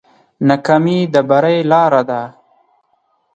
[0.47, 2.21] ناکامي د بری لاره ده.